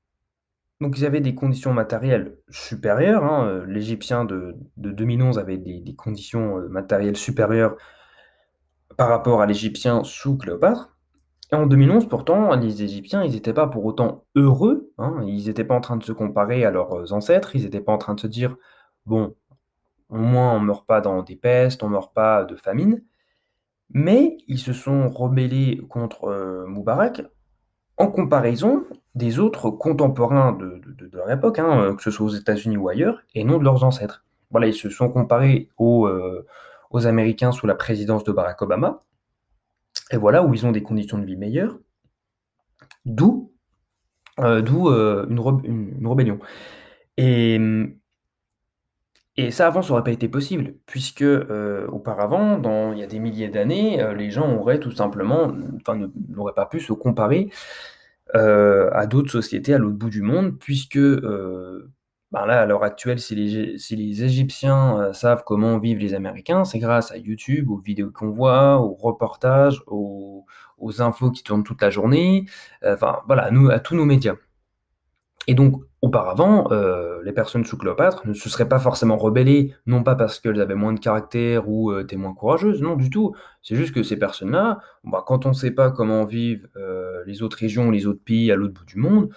donc 0.81 0.97
ils 0.99 1.05
avaient 1.05 1.21
des 1.21 1.35
conditions 1.35 1.73
matérielles 1.73 2.37
supérieures, 2.49 3.25
hein, 3.25 3.63
l'Égyptien 3.67 4.25
de 4.25 4.55
de 4.77 4.91
2011 4.91 5.39
avait 5.39 5.57
des 5.57 5.95
conditions, 5.97 6.57
matérielles 6.69 7.17
supérieures 7.17 7.77
par 8.97 9.09
rapport 9.09 9.41
à 9.41 9.45
l'Égyptien 9.45 10.03
sous 10.03 10.37
Cléopâtre 10.37 10.95
Et 11.51 11.55
en 11.55 11.67
2011 11.67 12.09
pourtant, 12.09 12.55
les 12.55 12.83
Égyptiens, 12.83 13.23
ils 13.23 13.35
étaient 13.35 13.53
pas 13.53 13.67
pour 13.67 13.85
autant 13.85 14.25
heureux, 14.35 14.91
hein. 14.99 15.23
Ils 15.27 15.49
étaient 15.49 15.65
pas 15.65 15.75
en 15.75 15.81
train 15.81 15.97
de 15.97 16.03
se 16.03 16.13
comparer 16.13 16.65
à 16.65 16.71
leurs 16.71 17.13
ancêtres, 17.13 17.55
ils 17.55 17.65
étaient 17.65 17.81
pas 17.81 17.93
en 17.93 17.99
train 17.99 18.15
de 18.15 18.21
se 18.21 18.27
dire: 18.27 18.57
«Bon, 19.05 19.35
au 20.09 20.17
moins 20.17 20.53
on 20.55 20.59
meurt 20.59 20.85
pas 20.87 21.01
dans 21.01 21.23
des 21.23 21.35
pestes, 21.35 21.83
on 21.83 21.89
meurt 21.89 22.13
pas 22.13 22.43
de 22.45 22.55
famine». 22.55 23.03
Mais 23.93 24.37
ils 24.47 24.59
se 24.59 24.73
sont 24.73 25.09
rebellés 25.09 25.81
contre, 25.89 26.29
heu, 26.29 26.65
Moubarak 26.67 27.23
en 27.97 28.07
comparaison 28.07 28.85
des 29.15 29.39
autres 29.39 29.69
contemporains 29.71 30.53
de 30.53 30.81
leur 31.13 31.31
époque, 31.31 31.59
hein, 31.59 31.95
que 31.95 32.03
ce 32.03 32.11
soit 32.11 32.25
aux 32.27 32.29
États-Unis 32.29 32.77
ou 32.77 32.89
ailleurs 32.89 33.21
et 33.35 33.43
non 33.43 33.57
de 33.59 33.63
leurs 33.65 33.83
ancêtres. 33.83 34.25
Voilà, 34.51 34.67
ils 34.67 34.73
se 34.75 34.89
sont 34.89 35.09
comparés 35.09 35.69
aux, 35.77 36.07
heu, 36.07 36.47
aux 36.91 37.07
Américains 37.07 37.51
sous 37.51 37.67
la 37.67 37.75
présidence 37.75 38.23
de 38.23 38.31
Barack 38.31 38.61
Obama 38.61 38.99
et 40.11 40.17
voilà 40.17 40.43
où 40.43 40.53
ils 40.53 40.65
ont 40.65 40.71
des 40.71 40.83
conditions 40.83 41.17
de 41.17 41.25
vie 41.25 41.35
meilleures. 41.35 41.79
D'où, 43.05 43.51
heu, 44.39 45.27
une 45.29 45.39
une 45.99 46.07
rébellion 46.07 46.39
et 47.17 47.59
mmh 47.59 47.95
et 49.48 49.51
ça 49.51 49.67
avant 49.67 49.81
ça 49.81 49.93
aurait 49.93 50.03
pas 50.03 50.12
été 50.12 50.27
possible 50.29 50.75
puisque, 50.86 51.22
heu, 51.24 51.88
auparavant, 51.91 52.58
dans 52.58 52.93
il 52.93 53.00
y 53.00 53.03
a 53.03 53.08
des 53.08 53.19
milliers 53.19 53.50
d'années, 53.50 54.01
heu, 54.03 54.13
les 54.13 54.31
gens 54.31 54.55
auraient 54.58 54.79
tout 54.79 54.91
simplement, 54.91 55.51
enfin 55.81 56.00
n'auraient 56.29 56.53
pas 56.53 56.65
pu 56.65 56.79
se 56.79 56.93
comparer, 56.93 57.50
heu, 58.36 58.89
à 58.96 59.08
d'autres 59.08 59.31
sociétés 59.31 59.74
à 59.75 59.79
l'autre 59.79 59.98
bout 59.98 60.10
du 60.12 60.22
monde 60.24 60.58
puisque, 60.60 61.00
ben, 62.31 62.46
là, 62.46 62.62
à 62.62 62.65
l'heure 62.67 62.84
actuelle, 62.84 63.19
si 63.19 63.36
les 63.36 63.77
si 63.79 63.96
les 63.96 64.24
Égyptiens, 64.24 65.13
savent 65.13 65.43
comment 65.46 65.79
vivent 65.79 66.00
les 66.00 66.13
Américains, 66.15 66.65
c'est 66.65 66.79
grâce 66.79 67.12
à 67.12 67.17
YouTube, 67.17 67.69
aux 67.72 67.77
vidéos 67.79 68.12
qu'on 68.12 68.31
voit, 68.31 68.77
aux 68.79 68.96
reportages, 68.96 69.81
aux 69.88 70.46
infos 71.01 71.31
qui 71.31 71.43
tournent 71.43 71.63
toute 71.63 71.81
la 71.81 71.89
journée, 71.91 72.46
enfin 72.86 73.19
voilà, 73.27 73.46
à 73.46 73.74
à 73.74 73.79
tous 73.79 73.96
nos 73.96 74.05
médias. 74.05 74.36
Et 75.48 75.53
donc 75.55 75.84
auparavant, 76.01 76.71
heu, 76.71 77.21
les 77.23 77.33
personnes 77.33 77.65
sous 77.65 77.77
Cléopâtre 77.77 78.25
ne 78.27 78.33
se 78.33 78.49
seraient 78.49 78.69
pas 78.69 78.79
forcément 78.79 79.17
rebellées, 79.17 79.73
non 79.85 80.03
pas 80.03 80.15
parce 80.15 80.39
qu'elles 80.39 80.61
avaient 80.61 80.75
moins 80.75 80.93
de 80.93 80.99
caractère 80.99 81.67
ou, 81.69 81.91
heu, 81.91 82.01
étaient 82.01 82.15
moins 82.15 82.33
courageuses, 82.33 82.81
non 82.81 82.95
du 82.95 83.09
tout. 83.09 83.35
C'est 83.63 83.75
juste 83.75 83.93
que 83.93 84.03
ces 84.03 84.17
personnes-là, 84.17 84.79
bah, 85.03 85.23
quand 85.27 85.45
on 85.45 85.53
sait 85.53 85.71
pas 85.71 85.91
comment 85.91 86.25
vivent, 86.25 86.67
heu, 86.77 87.23
les 87.27 87.43
autres 87.43 87.57
régions, 87.57 87.91
les 87.91 88.07
autres 88.07 88.23
pays 88.23 88.51
à 88.51 88.55
l'autre 88.55 88.73
bout 88.73 88.85
du 88.85 88.97
monde, 88.97 89.29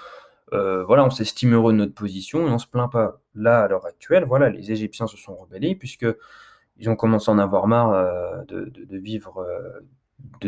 voilà, 0.53 1.05
on 1.05 1.11
s'estime 1.11 1.55
heureux 1.55 1.73
de 1.73 1.79
notre 1.79 1.95
position 1.95 2.47
et 2.47 2.51
on 2.51 2.59
se 2.59 2.67
plaint 2.67 2.91
pas. 2.93 3.21
Là, 3.35 3.63
à 3.63 3.69
l'heure 3.69 3.87
actuelle, 3.87 4.25
voilà, 4.27 4.51
les 4.51 4.71
Égyptiens 4.73 5.07
se 5.07 5.17
sont 5.17 5.35
rebellés 5.35 5.75
puisqu'ils 5.75 6.91
ont 6.91 6.97
commencé 6.97 7.31
à 7.31 7.35
en 7.35 7.39
avoir 7.39 7.67
marre, 7.69 8.45
de 8.47 8.99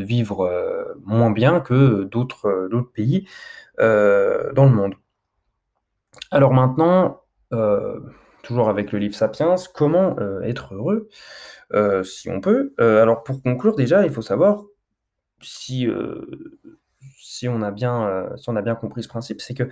vivre, 0.02 0.96
moins 1.04 1.30
bien 1.30 1.60
que 1.60 2.04
d'autres, 2.04 2.68
pays, 2.94 3.26
dans 3.78 4.64
le 4.66 4.70
monde. 4.70 4.94
Alors 6.30 6.52
maintenant, 6.52 7.20
heu, 7.52 8.02
toujours 8.42 8.68
avec 8.68 8.92
le 8.92 8.98
livre 8.98 9.14
Sapiens, 9.14 9.54
comment, 9.74 10.16
heu, 10.20 10.40
être 10.44 10.74
heureux, 10.74 11.08
heu, 11.74 12.04
si 12.04 12.30
on 12.30 12.40
peut? 12.40 12.74
Alors 12.78 13.22
pour 13.24 13.42
conclure 13.42 13.76
déjà, 13.76 14.04
il 14.06 14.12
faut 14.12 14.22
savoir 14.22 14.64
si, 15.42 15.88
on 17.48 17.62
a 17.62 17.70
bien, 17.70 18.28
si 18.36 18.50
a 18.50 18.62
bien 18.62 18.74
compris 18.74 19.02
ce 19.02 19.08
principe, 19.08 19.40
c'est 19.40 19.54
que 19.54 19.68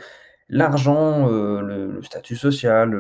l'argent, 0.49 1.28
le 1.28 2.02
statut 2.02 2.37
social, 2.37 2.94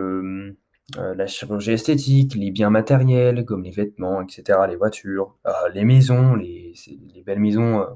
la 0.98 1.26
chirurgie 1.26 1.72
esthétique, 1.72 2.34
les 2.34 2.50
biens 2.50 2.70
matériels 2.70 3.44
comme 3.44 3.64
les 3.64 3.70
vêtements 3.70 4.22
et 4.22 4.26
cetera, 4.30 4.66
les 4.66 4.76
voitures, 4.76 5.36
les 5.74 5.84
maisons, 5.84 6.34
les 6.36 6.74
belles 7.26 7.40
maisons, 7.40 7.86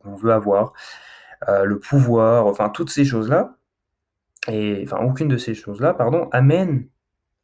qu'on 0.00 0.16
veut 0.16 0.32
avoir, 0.32 0.72
le 1.48 1.78
pouvoir, 1.78 2.46
enfin 2.46 2.70
toutes 2.70 2.90
ces 2.90 3.04
choses-là 3.04 3.56
et 4.48 4.82
enfin 4.84 4.98
aucune 5.04 5.28
de 5.28 5.36
ces 5.36 5.54
choses-là, 5.54 5.94
pardon, 5.94 6.28
amène 6.32 6.88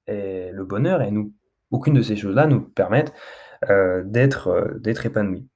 et 0.08 0.50
le 0.52 0.64
bonheur 0.64 1.02
et 1.02 1.10
nous 1.12 1.34
aucune 1.72 1.94
de 1.94 2.02
ces 2.02 2.16
choses-là 2.16 2.46
nous 2.46 2.60
permettent, 2.62 3.14
heu, 3.70 4.04
d'être, 4.06 4.48
heu, 4.50 4.80
d'être 4.80 5.06
épanouis. 5.06 5.48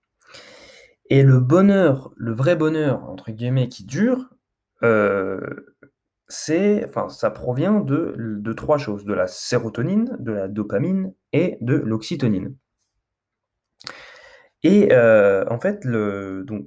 Et 1.09 1.23
le 1.23 1.41
bonheur, 1.41 2.13
le 2.17 2.33
vrai 2.33 2.57
«bonheur» 2.57 3.05
entre 3.09 3.31
guillemets 3.33 3.69
qui 3.69 3.85
dure, 3.85 4.29
heu, 4.83 5.75
c'est 6.29 6.85
enfin 6.89 7.09
ça 7.11 7.31
provient 7.31 7.81
de 7.81 8.15
de 8.19 8.53
3 8.53 8.79
choses, 8.79 9.05
de 9.05 9.15
la 9.15 9.27
sérotonine, 9.29 10.17
de 10.21 10.33
la 10.33 10.49
dopamine 10.49 11.13
et 11.33 11.59
de 11.61 11.75
l'oxytocine 11.77 12.57
et 14.63 14.89
en 15.51 15.59
fait 15.61 15.85
le 15.85 16.45
donc 16.47 16.67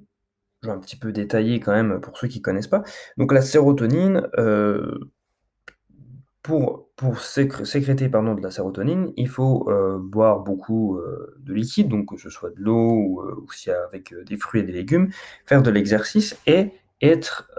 un 0.70 0.80
petit 0.80 0.96
peu 0.98 1.12
détailler 1.12 1.60
quand 1.60 1.74
même 1.74 2.00
pour 2.02 2.18
ceux 2.18 2.28
qui 2.28 2.42
connaissent 2.42 2.68
pas. 2.68 2.84
Donc 3.18 3.32
la 3.34 3.42
sérotonine, 3.42 4.28
heu 4.38 5.12
pour 6.44 6.90
pour 6.98 7.20
sécr 7.22 7.66
sécréter 7.66 8.10
pardon 8.10 8.36
de 8.36 8.42
la 8.42 8.52
sérotonine, 8.52 9.14
il 9.16 9.30
faut, 9.30 9.70
heu, 9.72 9.98
boire 9.98 10.40
beaucoup, 10.42 10.98
heu, 10.98 11.36
de 11.40 11.54
liquide, 11.54 11.88
donc 11.88 12.10
que 12.10 12.18
ce 12.18 12.30
soit 12.30 12.50
de 12.50 12.60
l'eau 12.60 12.92
ou, 12.92 13.22
heu, 13.22 13.36
ou 13.42 13.52
si 13.52 13.72
avec, 13.72 14.14
des 14.26 14.38
fruits 14.38 14.62
et 14.62 14.64
des 14.64 14.74
légumes, 14.74 15.10
faire 15.46 15.64
de 15.64 15.72
l'exercice 15.72 16.38
et 16.46 16.72
être, 17.02 17.50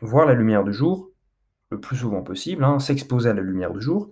voir 0.00 0.26
la 0.26 0.34
lumière 0.34 0.64
du 0.64 0.72
jour 0.72 1.10
le 1.70 1.80
plus 1.80 1.96
souvent 1.96 2.22
possible, 2.22 2.64
hein, 2.64 2.78
s'exposer 2.78 3.30
à 3.30 3.34
la 3.34 3.42
lumière 3.42 3.72
du 3.72 3.80
jour 3.80 4.10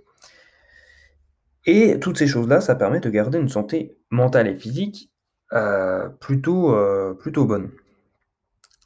et 1.64 1.98
toutes 2.00 2.18
ces 2.18 2.26
choses-là, 2.26 2.60
ça 2.60 2.74
permet 2.74 3.00
de 3.00 3.08
garder 3.08 3.38
une 3.38 3.48
santé 3.48 3.96
mentale 4.10 4.48
et 4.48 4.56
physique, 4.56 5.11
heu, 5.52 6.10
plutôt, 6.20 6.72
heu, 6.74 7.16
plutôt 7.20 7.44
bonne. 7.46 7.70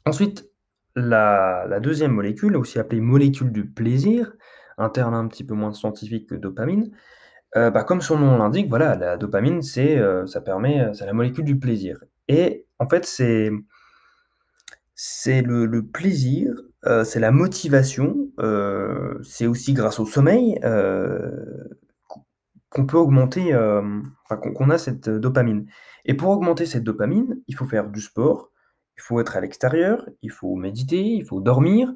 Ensuite, 0.05 0.49
la 0.95 1.79
2e 1.81 2.11
molécule, 2.13 2.55
aussi 2.57 2.79
appelée 2.79 3.01
molécule 3.01 3.51
du 3.51 3.65
plaisir, 3.69 4.33
un 4.77 4.89
terme 4.89 5.13
un 5.13 5.27
petit 5.27 5.43
peu 5.43 5.53
moins 5.53 5.73
scientifique 5.73 6.29
que 6.29 6.35
dopamine, 6.35 6.91
heu, 7.57 7.69
bah, 7.71 7.83
comme 7.83 8.01
son 8.01 8.17
nom 8.19 8.37
l'indique, 8.37 8.69
voilà, 8.69 8.95
la 8.95 9.17
dopamine, 9.17 9.61
c'est, 9.63 9.99
ça 10.27 10.41
permet, 10.41 10.87
c'est 10.93 11.05
la 11.07 11.13
molécule 11.13 11.45
du 11.45 11.59
plaisir 11.59 12.03
et 12.29 12.65
en 12.79 12.87
fait, 12.89 13.05
c'est 13.05 13.51
le 15.41 15.81
plaisir, 15.81 16.53
c'est 17.03 17.19
la 17.19 17.31
motivation, 17.31 18.29
c'est 19.23 19.47
aussi 19.47 19.73
grâce 19.73 19.99
au 19.99 20.05
sommeil, 20.05 20.59
qu'on 22.69 22.85
peut 22.85 22.97
augmenter, 22.97 23.49
hem, 23.49 24.03
enfin 24.25 24.37
qu'on 24.37 24.69
a 24.69 24.77
cette 24.77 25.09
dopamine 25.09 25.67
et 26.05 26.13
pour 26.13 26.29
augmenter 26.29 26.65
cette 26.65 26.83
dopamine, 26.83 27.41
il 27.47 27.55
faut 27.55 27.65
faire 27.65 27.89
du 27.89 28.01
sport, 28.01 28.51
il 28.97 29.01
faut 29.01 29.19
être 29.19 29.37
à 29.37 29.41
l'extérieur, 29.41 30.07
il 30.21 30.31
faut 30.31 30.55
méditer, 30.55 31.01
il 31.01 31.25
faut 31.25 31.41
dormir, 31.41 31.93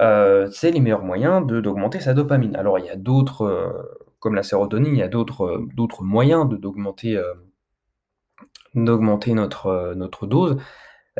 heu, 0.00 0.48
c'est 0.52 0.70
les 0.70 0.80
meilleurs 0.80 1.04
moyens 1.04 1.46
d'augmenter 1.46 2.00
sa 2.00 2.14
dopamine. 2.14 2.56
Alors 2.56 2.78
il 2.78 2.86
y 2.86 2.90
a 2.90 2.96
d'autres, 2.96 3.98
comme 4.20 4.34
la 4.34 4.42
sérotonine, 4.42 4.94
il 4.94 4.98
y 4.98 5.02
a 5.02 5.08
d'autres, 5.08 5.64
moyens 6.02 6.48
d'augmenter, 6.48 7.20
d'augmenter 8.74 9.34
notre, 9.34 9.94
notre 9.96 10.26
dose, 10.26 10.56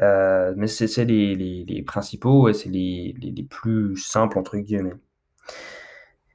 mais 0.01 0.67
c'est 0.67 1.05
les 1.05 1.35
les 1.35 1.83
principaux 1.83 2.49
et 2.49 2.55
c'est 2.55 2.69
les 2.71 3.15
les 3.21 3.43
«plus 3.45 3.97
simples» 3.97 4.39
entre 4.39 4.57
guillemets. 4.59 4.95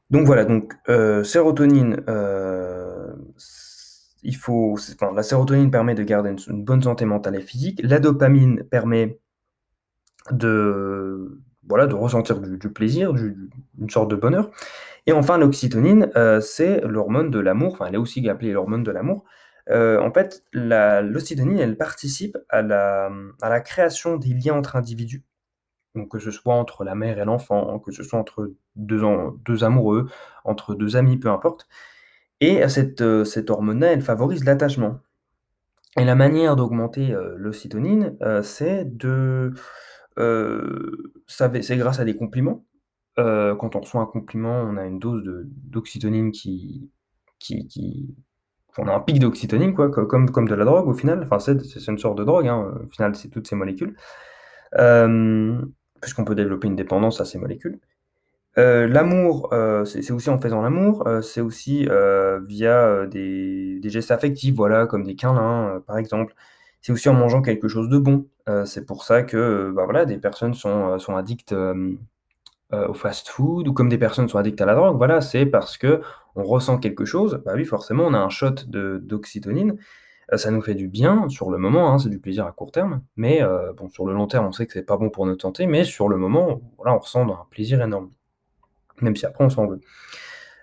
Donc 0.10 0.26
voilà, 0.26 0.46
donc 0.46 0.74
heu, 0.90 1.24
sérotonine, 1.24 2.04
heu, 2.08 3.16
s 3.38 4.16
il 4.26 4.36
faut 4.38 4.78
la 5.14 5.24
sérotonine 5.24 5.70
permet 5.70 5.96
de 5.96 6.04
garder 6.04 6.34
une 6.48 6.64
bonne 6.64 6.82
santé 6.82 7.04
mentale 7.06 7.36
et 7.36 7.42
physique. 7.42 7.82
La 7.84 8.00
dopamine 8.00 8.64
permet 8.64 9.20
de 10.32 11.42
voilà, 11.68 11.88
de 11.88 11.96
ressentir 11.96 12.40
du 12.42 12.58
plaisir, 12.72 13.14
du 13.14 13.50
une 13.80 13.90
sorte 13.90 14.10
de 14.12 14.16
bonheur 14.18 14.52
et 15.08 15.14
enfin 15.14 15.38
l'oxytocine, 15.38 16.12
heu, 16.18 16.42
c'est 16.42 16.82
l'hormone 16.82 17.32
de 17.32 17.40
l'amour, 17.40 17.74
enfin 17.74 17.88
elle 17.88 17.96
est 17.96 17.98
aussi 17.98 18.28
appelée 18.30 18.52
l'hormone 18.54 18.84
de 18.84 18.92
l'amour. 18.92 19.26
En 19.72 20.12
fait, 20.14 20.44
la 20.54 21.02
l'oxytocine, 21.02 21.60
elle 21.60 21.78
participe 21.78 22.38
à 22.50 22.62
la 22.64 23.62
création 23.62 24.18
des 24.18 24.34
liens 24.34 24.56
entre 24.56 24.76
individus, 24.78 25.24
que 26.10 26.20
ce 26.20 26.32
soit 26.32 26.56
entre 26.56 26.84
la 26.84 26.96
mère 26.96 27.20
et 27.20 27.26
l'enfant, 27.26 27.80
que 27.80 27.92
ce 27.92 28.04
soit 28.04 28.20
entre 28.20 28.54
2 28.76 29.04
en 29.04 29.32
2 29.46 29.64
amoureux, 29.64 30.08
entre 30.46 30.76
2 30.76 30.96
amis, 30.98 31.18
peu 31.18 31.30
importe. 31.30 31.68
Et 32.42 32.68
cette, 32.70 33.02
heu, 33.02 33.26
cette 33.26 33.50
hormone-là, 33.52 33.94
elle 33.94 34.02
favorise 34.02 34.46
l'attachement. 34.46 35.00
Et 36.00 36.06
la 36.06 36.16
manière 36.16 36.56
d'augmenter, 36.56 37.12
heu, 37.14 37.36
l'oxytocine, 37.38 38.18
heu, 38.24 38.42
c'est 38.44 38.86
de, 38.98 39.54
c'est 41.28 41.78
grâce 41.78 42.00
à 42.00 42.06
des 42.06 42.16
compliments, 42.16 42.66
quand 43.18 43.76
on 43.76 43.82
reçoit 43.82 44.02
un 44.02 44.06
compliment, 44.08 44.62
on 44.62 44.78
a 44.78 44.86
une 44.86 45.00
dose 45.00 45.24
de 45.24 45.48
d'oxytocine 45.48 46.32
qui 46.32 46.92
on 48.78 48.88
a 48.88 48.94
un 48.96 49.00
pic 49.02 49.22
co 49.22 50.08
comme 50.08 50.48
de 50.50 50.56
la 50.56 50.66
drogue 50.66 50.88
au 50.88 50.94
final, 50.94 51.22
enfin 51.24 51.40
c'est 51.40 51.88
une 51.88 51.98
sorte 52.00 52.18
de 52.18 52.24
drogue, 52.24 52.48
hein, 52.48 52.74
au 52.86 52.90
final, 52.90 53.16
c'est 53.16 53.30
toutes 53.30 53.48
ces 53.48 53.56
molécules, 53.56 53.96
hem, 54.78 55.72
puisqu'on 56.04 56.26
peut 56.26 56.36
développer 56.36 56.68
une 56.68 56.76
dépendance 56.76 57.20
à 57.22 57.26
ces 57.26 57.40
molécules. 57.40 57.80
Heu, 58.58 58.86
l'amour, 58.86 59.50
heu, 59.54 59.84
c'est 59.86 60.12
aussi 60.12 60.30
en 60.30 60.40
faisant 60.40 60.62
l'amour, 60.62 61.08
heu, 61.08 61.22
c'est 61.24 61.42
aussi, 61.42 61.88
via, 62.48 63.08
des 63.08 63.80
gestes 63.86 64.12
affectifs, 64.12 64.56
voilà, 64.56 64.86
comme 64.86 65.04
des 65.04 65.16
câlins, 65.16 65.82
par 65.88 65.98
exemple. 65.98 66.36
C'est 66.82 66.92
aussi 66.92 67.10
en 67.10 67.14
mangeant 67.14 67.42
quelque 67.42 67.68
chose 67.68 67.90
de 67.90 67.98
bon, 67.98 68.28
c'est 68.66 68.86
pour 68.86 69.04
ça 69.06 69.24
que, 69.24 69.72
bah, 69.76 69.86
voilà, 69.86 70.06
des 70.06 70.18
personnes 70.18 70.54
sont, 70.54 71.00
sont 71.00 71.16
addictes, 71.16 71.56
au 72.72 72.94
fast-food 72.94 73.68
ou 73.68 73.74
comme 73.74 73.90
des 73.90 73.98
personnes 73.98 74.28
sont 74.28 74.38
addictes 74.40 74.62
à 74.62 74.66
la 74.66 74.76
drogue, 74.76 74.98
voilà, 74.98 75.22
c'est 75.22 75.46
parce 75.46 75.78
qu'on 75.78 76.02
ressent 76.36 76.78
quelque 76.80 77.06
chose, 77.06 77.42
bah, 77.46 77.54
oui, 77.56 77.66
forcément, 77.66 78.06
on 78.06 78.14
a 78.14 78.20
un 78.20 78.30
shot 78.30 78.56
de 78.68 79.02
Heu, 80.32 80.38
ça 80.38 80.52
nous 80.52 80.62
fait 80.62 80.76
du 80.76 80.88
bien 80.88 81.28
sur 81.30 81.50
le 81.50 81.58
moment, 81.58 81.92
hein, 81.94 82.00
c'est 82.00 82.10
du 82.10 82.20
plaisir 82.20 82.46
à 82.46 82.52
court 82.52 82.72
terme, 82.72 83.02
mais 83.16 83.42
heu, 83.44 83.74
bon, 83.76 83.90
sur 83.90 84.06
le 84.06 84.14
long 84.14 84.28
terme, 84.28 84.46
on 84.48 84.52
sait 84.52 84.66
que 84.66 84.74
c'est 84.74 84.84
pas 84.84 84.98
bon 84.98 85.10
pour 85.10 85.26
notre 85.26 85.42
santé, 85.42 85.68
mais 85.68 85.84
sur 85.84 86.08
le 86.10 86.18
moment, 86.18 86.62
voilà, 86.78 86.96
on 86.96 87.00
ressent 87.00 87.28
un 87.30 87.46
plaisir 87.50 87.82
énorme, 87.82 88.12
même 89.02 89.16
si 89.16 89.26
après 89.26 89.44
on 89.46 89.50
s'en 89.50 89.68
veut. 89.68 89.82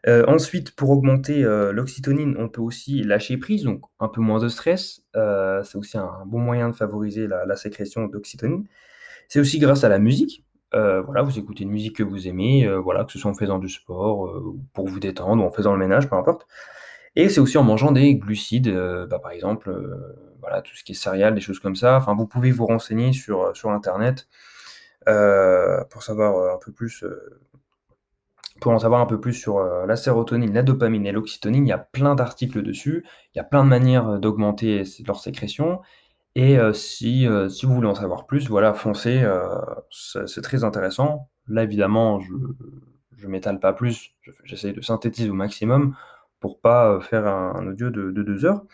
Heu, 0.08 0.24
ensuite, 0.28 0.74
pour 0.76 0.90
augmenter, 0.90 1.42
l'oxytonine, 1.42 2.36
on 2.38 2.48
peut 2.48 2.62
aussi 2.62 3.02
lâcher 3.02 3.36
prise, 3.38 3.64
donc 3.64 3.82
un 4.00 4.08
peu 4.08 4.20
moins 4.22 4.40
de 4.40 4.48
stress. 4.48 5.02
C'est 5.14 5.76
aussi 5.76 5.98
un 5.98 6.24
bon 6.26 6.38
moyen 6.40 6.70
de 6.70 6.74
favoriser 6.76 7.26
la 7.28 7.56
sécrétion 7.56 8.06
d'oxytonine. 8.06 8.64
C'est 9.28 9.40
aussi 9.40 9.58
grâce 9.58 9.84
à 9.84 9.88
la 9.90 9.98
musique. 9.98 10.44
Voilà, 10.72 11.22
vous 11.22 11.38
écoutez 11.38 11.64
une 11.64 11.70
musique 11.70 11.96
que 11.96 12.02
vous 12.02 12.28
aimez, 12.28 12.68
voilà, 12.82 13.04
que 13.04 13.12
ce 13.12 13.18
soit 13.18 13.30
en 13.30 13.34
faisant 13.34 13.58
du 13.58 13.68
sport, 13.68 14.32
pour 14.74 14.88
vous 14.88 15.00
détendre 15.00 15.42
ou 15.44 15.46
en 15.46 15.50
faisant 15.50 15.72
le 15.72 15.78
ménage, 15.78 16.08
peu 16.08 16.16
importe. 16.16 16.46
Et 17.20 17.28
c'est 17.28 17.40
aussi 17.40 17.58
en 17.58 17.62
mangeant 17.62 17.92
des 17.92 18.14
glucides, 18.14 18.68
heu, 18.68 19.06
bah, 19.08 19.18
par 19.18 19.30
exemple, 19.32 19.70
voilà, 20.40 20.62
tout 20.62 20.74
ce 20.74 20.82
qui 20.84 20.92
est 20.92 20.94
céréales, 20.94 21.34
des 21.34 21.40
choses 21.40 21.60
comme 21.60 21.76
ça. 21.76 21.96
Enfin, 21.96 22.14
vous 22.14 22.26
pouvez 22.26 22.50
vous 22.50 22.64
renseigner 22.66 23.12
sur, 23.12 23.42
heu, 23.42 23.54
sur 23.54 23.70
internet, 23.70 24.26
pour 25.90 26.02
savoir, 26.02 26.54
un 26.54 26.58
peu 26.58 26.72
plus, 26.72 27.04
pour 28.60 28.72
en 28.72 28.78
savoir 28.78 29.00
un 29.00 29.06
peu 29.06 29.20
plus 29.20 29.34
sur, 29.34 29.60
la 29.60 29.96
sérotonine, 29.96 30.54
la 30.54 30.62
dopamine 30.62 31.06
et 31.06 31.12
l'oxytocine. 31.12 31.66
Il 31.66 31.68
y 31.68 31.72
a 31.72 31.78
plein 31.78 32.14
d'articles 32.14 32.62
dessus. 32.62 33.04
Il 33.34 33.38
y 33.38 33.40
a 33.40 33.44
plein 33.44 33.64
de 33.64 33.68
manières, 33.68 34.18
d'augmenter 34.18 34.84
leur 35.06 35.20
sécrétion 35.20 35.80
et 36.36 36.58
si, 36.72 37.26
si 37.50 37.66
vous 37.66 37.74
voulez 37.74 37.88
en 37.88 37.94
savoir 37.94 38.26
plus, 38.26 38.48
voilà, 38.48 38.72
foncez, 38.72 39.22
c'est 39.90 40.42
très 40.42 40.64
intéressant. 40.64 41.28
Là, 41.48 41.64
évidemment, 41.64 42.20
je 42.20 42.32
je 43.16 43.26
m'étale 43.26 43.60
pas 43.60 43.74
plus, 43.74 44.12
je 44.22 44.30
j'essaye 44.44 44.72
de 44.72 44.80
synthétiser 44.80 45.28
au 45.28 45.34
maximum 45.34 45.94
pour 46.40 46.60
pas, 46.60 46.94
heu, 46.96 47.00
faire 47.00 47.26
un 47.26 47.66
audio 47.68 47.90
de 47.90 48.10
de 48.10 48.22
2 48.22 48.44
heures. 48.44 48.64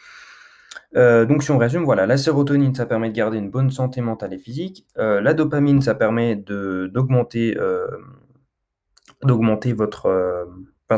Heu, 0.97 1.27
donc 1.27 1.43
si 1.43 1.51
on 1.51 1.59
résume, 1.59 1.85
voilà, 1.85 2.07
la 2.07 2.17
sérotonine, 2.17 2.75
ça 2.75 2.87
permet 2.87 3.11
de 3.11 3.15
garder 3.15 3.39
une 3.39 3.51
bonne 3.51 3.71
santé 3.71 4.01
mentale 4.01 4.33
et 4.35 4.39
physique. 4.39 4.87
Heu, 4.99 5.21
la 5.21 5.35
dopamine, 5.35 5.83
ça 5.83 5.95
permet 5.95 6.37
d'augmenter, 6.37 7.55
votre, 9.73 10.47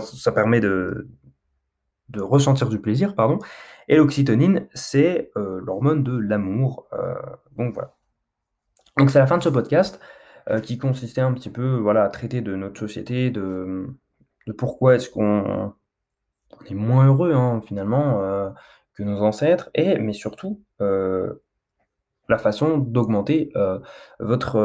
ça 0.00 0.32
permet 0.32 0.60
de 0.60 1.08
ressentir 2.18 2.68
du 2.68 2.80
plaisir, 2.80 3.14
pardon 3.14 3.38
et 3.90 3.96
l'oxytocine, 3.96 4.68
c'est, 4.75 5.30
l'hormone 5.34 6.02
de 6.02 6.16
l'amour, 6.18 6.87
donc 7.56 7.72
voilà. 7.75 7.94
Donc 8.98 9.10
c'est 9.10 9.18
la 9.18 9.26
fin 9.26 9.38
de 9.38 9.42
ce 9.42 9.48
podcast, 9.48 9.98
qui 10.62 10.76
consistait 10.76 11.22
un 11.22 11.32
petit 11.32 11.48
peu, 11.50 11.82
à 11.96 12.08
traiter 12.10 12.42
de 12.42 12.54
notre 12.54 12.78
société, 12.78 13.30
de 13.30 13.88
pourquoi 14.58 14.96
est-ce 14.96 15.08
qu'on 15.08 15.72
on 16.60 16.64
est 16.66 16.74
moins 16.74 17.06
heureux, 17.06 17.32
hein, 17.32 17.60
finalement, 17.66 18.22
heu, 18.22 18.50
que 18.94 19.02
nos 19.02 19.20
ancêtres 19.22 19.70
et 19.74 19.98
mais 19.98 20.12
surtout, 20.12 20.62
heu, 20.80 21.42
la 22.28 22.38
façon 22.38 22.78
d'augmenter, 22.78 23.50
heu, 23.56 23.80
votre, 24.20 24.58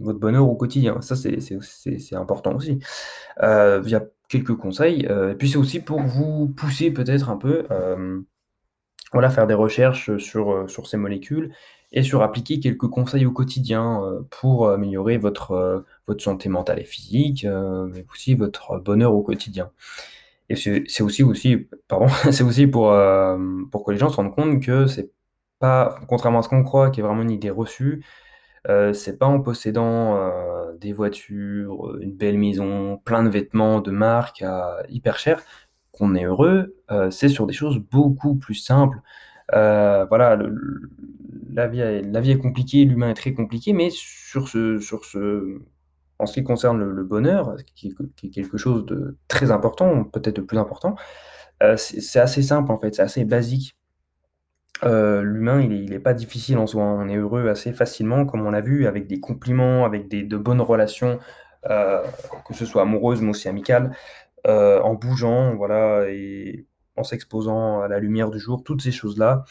votre 0.00 0.18
bonheur 0.18 0.48
au 0.48 0.56
quotidien. 0.56 1.00
Ça, 1.00 1.16
c'est 1.16 2.14
important 2.14 2.54
aussi, 2.54 2.78
heu, 3.42 3.80
via 3.80 4.02
quelques 4.28 4.56
conseils, 4.56 5.02
et 5.06 5.34
puis 5.36 5.50
c'est 5.50 5.58
aussi 5.58 5.80
pour 5.80 6.00
vous 6.02 6.48
pousser 6.48 6.90
peut-être 6.92 7.30
un 7.30 7.36
peu, 7.36 7.66
voilà, 9.12 9.30
faire 9.30 9.46
des 9.46 9.54
recherches, 9.54 10.16
sur, 10.18 10.68
sur 10.68 10.86
ces 10.86 10.96
molécules 10.96 11.54
et 11.92 12.02
sur 12.02 12.22
appliquer 12.22 12.58
quelques 12.58 12.88
conseils 12.88 13.26
au 13.26 13.32
quotidien, 13.32 14.02
pour 14.30 14.68
améliorer 14.68 15.18
votre, 15.18 15.84
votre 16.06 16.22
santé 16.22 16.48
mentale 16.48 16.80
et 16.80 16.84
physique, 16.84 17.46
mais 17.92 18.04
aussi 18.12 18.34
votre 18.34 18.78
bonheur 18.78 19.14
au 19.14 19.22
quotidien 19.22 19.70
et 20.50 20.56
c'est 20.56 21.02
aussi 21.02 21.22
aussi 21.22 21.68
pardon, 21.88 22.06
c'est 22.32 22.44
aussi 22.44 22.66
pour, 22.66 22.94
hem, 22.94 23.68
pour 23.70 23.84
que 23.84 23.92
les 23.92 23.98
gens 23.98 24.10
se 24.10 24.16
rendent 24.16 24.34
compte 24.34 24.62
que 24.62 24.86
c'est 24.86 25.10
pas 25.60 25.98
contrairement 26.08 26.40
à 26.40 26.42
ce 26.42 26.48
qu'on 26.48 26.64
croit, 26.64 26.90
qui 26.90 27.00
est 27.00 27.02
vraiment 27.02 27.22
une 27.22 27.30
idée 27.30 27.50
reçue, 27.50 28.04
heu, 28.68 28.92
c'est 28.94 29.18
pas 29.18 29.26
en 29.26 29.40
possédant, 29.40 30.16
heu, 30.18 30.78
des 30.80 30.92
voitures, 30.92 31.96
une 32.00 32.12
belle 32.14 32.38
maison, 32.38 32.98
plein 33.04 33.22
de 33.24 33.28
vêtements 33.30 33.80
de 33.80 33.90
marque 33.92 34.44
hyper 34.88 35.18
cher 35.18 35.42
qu'on 35.92 36.14
est 36.16 36.24
heureux, 36.24 36.76
heu, 36.92 37.10
c'est 37.10 37.28
sur 37.28 37.46
des 37.46 37.54
choses 37.54 37.78
beaucoup 37.78 38.36
plus 38.36 38.54
simples. 38.56 39.00
Voilà, 39.52 40.38
la 41.52 41.66
vie 41.68 41.78
la 42.02 42.20
vie 42.20 42.32
est 42.32 42.38
compliquée, 42.38 42.84
l'humain 42.84 43.10
est 43.10 43.14
très 43.14 43.32
compliqué, 43.34 43.72
mais 43.72 43.90
sur 43.90 44.48
ce 44.48 44.78
sur 44.78 45.04
ce 45.04 45.60
en 46.18 46.26
ce 46.26 46.34
qui 46.34 46.44
concerne 46.44 46.82
le 46.84 47.04
bonheur, 47.04 47.56
qui 47.74 47.94
est 48.24 48.30
quelque 48.30 48.56
chose 48.58 48.86
de 48.86 49.16
très 49.28 49.50
important, 49.50 50.04
peut-être 50.04 50.38
le 50.38 50.46
plus 50.46 50.58
important, 50.58 50.96
heu, 51.62 51.76
c'est 51.76 52.20
assez 52.20 52.42
simple, 52.42 52.72
en 52.72 52.78
fait, 52.78 52.94
c'est 52.96 53.02
assez 53.02 53.24
basique. 53.24 53.76
Heu, 54.82 55.22
l'humain, 55.22 55.60
il 55.60 55.72
est 55.72 55.84
il 55.84 55.92
est 55.92 55.98
pas 56.00 56.14
difficile 56.14 56.58
en 56.58 56.66
soi. 56.66 56.82
On 56.84 57.08
est 57.08 57.16
heureux 57.16 57.48
assez 57.48 57.72
facilement, 57.72 58.26
comme 58.26 58.44
on 58.46 58.50
l'a 58.50 58.60
vu, 58.60 58.86
avec 58.86 59.06
des 59.06 59.20
compliments, 59.20 59.84
avec 59.84 60.08
des 60.08 60.22
de 60.24 60.36
bonnes 60.36 60.60
relations, 60.60 61.18
heu, 61.70 61.98
que 62.46 62.54
ce 62.54 62.66
soit 62.66 62.82
amoureuses, 62.82 63.22
mais 63.22 63.30
aussi 63.30 63.48
amicales, 63.48 63.96
heu, 64.48 64.80
en 64.82 64.94
bougeant, 64.94 65.56
voilà 65.56 66.06
et 66.10 66.66
en 66.96 67.04
s'exposant 67.04 67.82
à 67.82 67.88
la 67.88 68.00
lumière 68.00 68.30
du 68.30 68.38
jour, 68.40 68.64
toutes 68.64 68.82
ces 68.82 68.92
choses-là. 68.92 69.44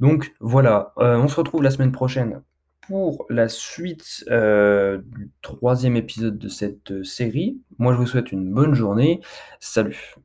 Donc 0.00 0.32
voilà, 0.40 0.92
on 0.96 1.26
se 1.28 1.36
retrouve 1.36 1.62
la 1.62 1.70
semaine 1.70 1.92
prochaine 1.92 2.42
pour 2.88 3.26
la 3.28 3.48
suite, 3.48 4.24
heu, 4.30 5.04
du 5.06 5.30
3e 5.42 5.96
épisode 5.96 6.38
de 6.38 6.48
cette 6.48 7.04
série. 7.04 7.60
Moi, 7.78 7.92
je 7.92 7.98
vous 7.98 8.06
souhaite 8.06 8.32
une 8.32 8.50
bonne 8.52 8.74
journée. 8.74 9.20
Salut. 9.60 10.16